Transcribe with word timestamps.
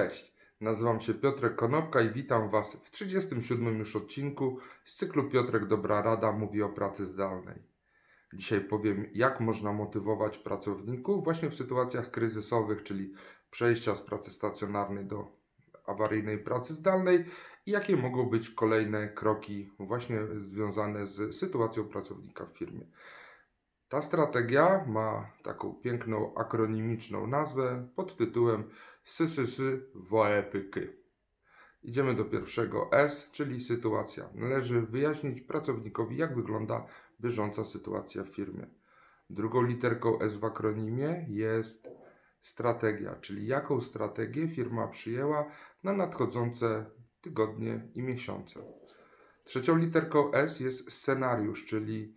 Cześć, 0.00 0.34
nazywam 0.60 1.00
się 1.00 1.14
Piotrek 1.14 1.56
Konopka 1.56 2.00
i 2.00 2.10
witam 2.10 2.50
Was 2.50 2.74
w 2.74 2.90
37 2.90 3.78
już 3.78 3.96
odcinku 3.96 4.58
z 4.84 4.96
cyklu 4.96 5.30
Piotrek 5.30 5.66
Dobra 5.66 6.02
Rada 6.02 6.32
mówi 6.32 6.62
o 6.62 6.68
pracy 6.68 7.06
zdalnej. 7.06 7.62
Dzisiaj 8.32 8.60
powiem, 8.60 9.06
jak 9.14 9.40
można 9.40 9.72
motywować 9.72 10.38
pracowników 10.38 11.24
właśnie 11.24 11.50
w 11.50 11.54
sytuacjach 11.54 12.10
kryzysowych, 12.10 12.82
czyli 12.82 13.12
przejścia 13.50 13.94
z 13.94 14.02
pracy 14.02 14.30
stacjonarnej 14.30 15.04
do 15.04 15.32
awaryjnej 15.86 16.38
pracy 16.38 16.74
zdalnej 16.74 17.24
i 17.66 17.70
jakie 17.70 17.96
mogą 17.96 18.26
być 18.26 18.50
kolejne 18.50 19.08
kroki 19.08 19.70
właśnie 19.78 20.20
związane 20.40 21.06
z 21.06 21.36
sytuacją 21.36 21.84
pracownika 21.84 22.46
w 22.46 22.58
firmie. 22.58 22.86
Ta 23.88 24.02
strategia 24.02 24.84
ma 24.86 25.30
taką 25.42 25.74
piękną 25.74 26.34
akronimiczną 26.34 27.26
nazwę 27.26 27.88
pod 27.96 28.16
tytułem 28.16 28.70
SYSYSY 29.06 29.90
WOEPYKY. 29.94 30.96
Idziemy 31.82 32.14
do 32.14 32.24
pierwszego 32.24 32.92
S, 32.92 33.28
czyli 33.32 33.60
sytuacja. 33.60 34.28
Należy 34.34 34.80
wyjaśnić 34.80 35.40
pracownikowi, 35.40 36.16
jak 36.16 36.36
wygląda 36.36 36.86
bieżąca 37.20 37.64
sytuacja 37.64 38.24
w 38.24 38.28
firmie. 38.28 38.66
Drugą 39.30 39.62
literką 39.62 40.20
S 40.20 40.36
w 40.36 40.44
akronimie 40.44 41.26
jest 41.28 41.88
strategia, 42.40 43.14
czyli 43.14 43.46
jaką 43.46 43.80
strategię 43.80 44.48
firma 44.48 44.88
przyjęła 44.88 45.50
na 45.82 45.92
nadchodzące 45.92 46.90
tygodnie 47.20 47.88
i 47.94 48.02
miesiące. 48.02 48.60
Trzecią 49.44 49.76
literką 49.76 50.32
S 50.32 50.60
jest 50.60 50.92
scenariusz, 50.92 51.64
czyli 51.64 52.14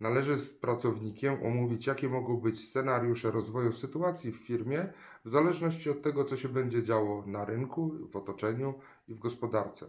Należy 0.00 0.38
z 0.38 0.54
pracownikiem 0.54 1.42
omówić, 1.42 1.86
jakie 1.86 2.08
mogą 2.08 2.36
być 2.36 2.68
scenariusze 2.68 3.30
rozwoju 3.30 3.72
sytuacji 3.72 4.32
w 4.32 4.36
firmie, 4.36 4.92
w 5.24 5.28
zależności 5.28 5.90
od 5.90 6.02
tego, 6.02 6.24
co 6.24 6.36
się 6.36 6.48
będzie 6.48 6.82
działo 6.82 7.24
na 7.26 7.44
rynku, 7.44 8.08
w 8.08 8.16
otoczeniu 8.16 8.74
i 9.08 9.14
w 9.14 9.18
gospodarce. 9.18 9.86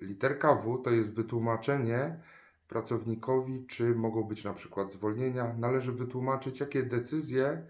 Literka 0.00 0.54
W 0.54 0.78
to 0.78 0.90
jest 0.90 1.14
wytłumaczenie 1.14 2.20
pracownikowi, 2.68 3.66
czy 3.66 3.94
mogą 3.94 4.22
być 4.22 4.44
na 4.44 4.54
przykład 4.54 4.92
zwolnienia. 4.92 5.54
Należy 5.58 5.92
wytłumaczyć, 5.92 6.60
jakie 6.60 6.82
decyzje 6.82 7.66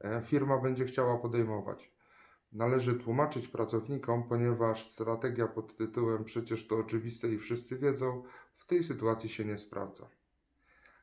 e, 0.00 0.22
firma 0.22 0.58
będzie 0.58 0.84
chciała 0.84 1.18
podejmować. 1.18 1.92
Należy 2.52 2.94
tłumaczyć 2.94 3.48
pracownikom, 3.48 4.28
ponieważ 4.28 4.90
strategia 4.90 5.46
pod 5.46 5.76
tytułem 5.76 6.24
przecież 6.24 6.66
to 6.66 6.76
oczywiste 6.76 7.28
i 7.28 7.38
wszyscy 7.38 7.78
wiedzą, 7.78 8.22
w 8.56 8.66
tej 8.66 8.84
sytuacji 8.84 9.28
się 9.28 9.44
nie 9.44 9.58
sprawdza. 9.58 10.17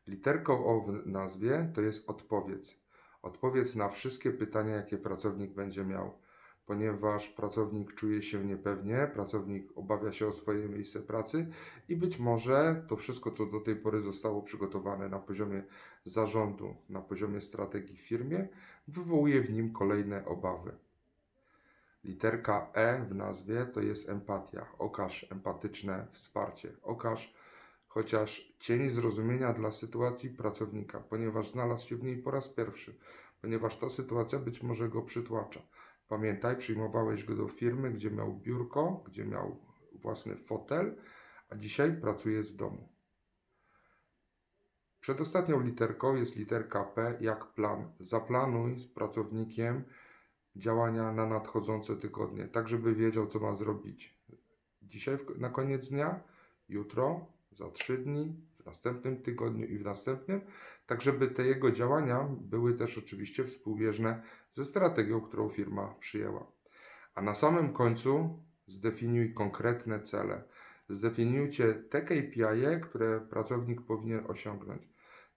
Literką 0.07 0.65
O 0.65 0.81
w 0.81 1.07
nazwie 1.07 1.71
to 1.73 1.81
jest 1.81 2.09
odpowiedz. 2.09 2.77
Odpowiedz 3.21 3.75
na 3.75 3.89
wszystkie 3.89 4.31
pytania, 4.31 4.75
jakie 4.75 4.97
pracownik 4.97 5.53
będzie 5.53 5.85
miał, 5.85 6.11
ponieważ 6.65 7.29
pracownik 7.29 7.93
czuje 7.95 8.21
się 8.21 8.45
niepewnie, 8.45 9.11
pracownik 9.13 9.77
obawia 9.77 10.11
się 10.11 10.27
o 10.27 10.33
swoje 10.33 10.69
miejsce 10.69 10.99
pracy 10.99 11.47
i 11.89 11.95
być 11.95 12.19
może 12.19 12.85
to 12.87 12.95
wszystko, 12.95 13.31
co 13.31 13.45
do 13.45 13.59
tej 13.59 13.75
pory 13.75 14.01
zostało 14.01 14.41
przygotowane 14.41 15.09
na 15.09 15.19
poziomie 15.19 15.63
zarządu, 16.05 16.75
na 16.89 17.01
poziomie 17.01 17.41
strategii 17.41 17.97
w 17.97 18.01
firmie, 18.01 18.47
wywołuje 18.87 19.41
w 19.41 19.53
nim 19.53 19.73
kolejne 19.73 20.25
obawy. 20.25 20.71
Literka 22.03 22.71
E 22.73 23.05
w 23.09 23.15
nazwie 23.15 23.65
to 23.65 23.81
jest 23.81 24.09
empatia. 24.09 24.65
Okaż 24.79 25.31
empatyczne 25.31 26.07
wsparcie. 26.11 26.71
Okaż 26.83 27.33
chociaż 27.95 28.53
cień 28.59 28.89
zrozumienia 28.89 29.53
dla 29.53 29.71
sytuacji 29.71 30.29
pracownika, 30.29 30.99
ponieważ 30.99 31.51
znalazł 31.51 31.87
się 31.87 31.95
w 31.95 32.03
niej 32.03 32.17
po 32.17 32.31
raz 32.31 32.49
pierwszy, 32.49 32.97
ponieważ 33.41 33.77
ta 33.77 33.89
sytuacja 33.89 34.39
być 34.39 34.63
może 34.63 34.89
go 34.89 35.01
przytłacza. 35.01 35.61
Pamiętaj, 36.07 36.57
przyjmowałeś 36.57 37.23
go 37.23 37.35
do 37.35 37.47
firmy, 37.47 37.91
gdzie 37.91 38.11
miał 38.11 38.33
biurko, 38.33 39.03
gdzie 39.07 39.25
miał 39.25 39.57
własny 39.93 40.35
fotel, 40.35 40.95
a 41.49 41.55
dzisiaj 41.55 42.01
pracuje 42.01 42.43
z 42.43 42.55
domu. 42.55 42.89
Przedostatnią 44.99 45.61
literką 45.61 46.15
jest 46.15 46.35
literka 46.35 46.83
P 46.83 47.17
jak 47.21 47.45
plan. 47.45 47.91
Zaplanuj 47.99 48.79
z 48.79 48.87
pracownikiem 48.87 49.83
działania 50.55 51.11
na 51.11 51.25
nadchodzące 51.25 51.95
tygodnie, 51.95 52.47
tak 52.47 52.69
żeby 52.69 52.95
wiedział, 52.95 53.27
co 53.27 53.39
ma 53.39 53.55
zrobić. 53.55 54.19
Dzisiaj 54.81 55.17
na 55.37 55.49
koniec 55.49 55.89
dnia, 55.89 56.19
jutro, 56.69 57.34
za 57.55 57.71
trzy 57.71 57.97
dni, 57.97 58.35
w 58.61 58.65
następnym 58.65 59.21
tygodniu 59.21 59.67
i 59.67 59.77
w 59.77 59.83
następnym, 59.83 60.41
tak 60.85 61.01
żeby 61.01 61.27
te 61.27 61.45
jego 61.45 61.71
działania 61.71 62.29
były 62.41 62.73
też 62.73 62.97
oczywiście 62.97 63.43
współbieżne 63.43 64.21
ze 64.51 64.65
strategią, 64.65 65.21
którą 65.21 65.49
firma 65.49 65.95
przyjęła. 65.99 66.51
A 67.15 67.21
na 67.21 67.35
samym 67.35 67.73
końcu 67.73 68.39
zdefiniuj 68.67 69.33
konkretne 69.33 69.99
cele. 69.99 70.43
Zdefiniujcie 70.89 71.73
te 71.73 72.01
KPI, 72.01 72.81
które 72.83 73.21
pracownik 73.21 73.81
powinien 73.81 74.23
osiągnąć, 74.27 74.89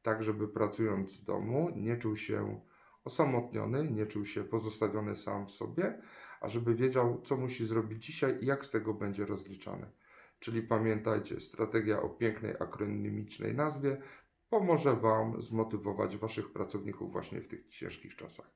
tak 0.03 0.23
żeby 0.23 0.49
pracując 0.49 1.13
z 1.13 1.25
domu 1.25 1.71
nie 1.77 1.97
czuł 1.97 2.17
się 2.17 2.61
osamotniony, 3.05 3.91
nie 3.91 4.07
czuł 4.07 4.27
się 4.27 4.45
pozostawiony 4.45 5.17
sam 5.17 5.49
sobie, 5.49 6.01
a 6.41 6.49
żeby 6.49 6.75
wiedział, 6.75 7.21
co 7.25 7.37
musi 7.37 7.67
zrobić 7.67 8.07
dzisiaj 8.07 8.39
i 8.41 8.47
jak 8.47 8.65
z 8.65 8.71
tego 8.71 8.95
będzie 8.95 9.27
rozliczany. 9.27 9.91
Czyli 10.39 10.63
pamiętajcie, 10.63 11.41
strategia 11.41 12.03
o 12.03 12.09
pięknej 12.09 12.55
akronimicznej 12.61 13.55
nazwie 13.55 14.03
pomoże 14.51 14.97
Wam 14.97 15.43
zmotywować 15.43 16.17
Waszych 16.17 16.53
pracowników 16.53 17.13
właśnie 17.13 17.41
w 17.41 17.49
tych 17.49 17.69
ciężkich 17.69 18.17
czasach. 18.17 18.51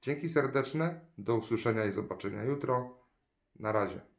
Dzięki 0.00 0.28
serdeczne, 0.28 1.06
do 1.18 1.36
usłyszenia 1.36 1.84
i 1.84 1.92
zobaczenia 1.92 2.44
jutro. 2.44 3.02
Na 3.58 3.72
razie. 3.72 4.11